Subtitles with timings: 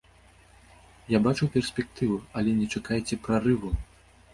[1.15, 3.69] Я бачу перспектыву, але не чакайце прарыву.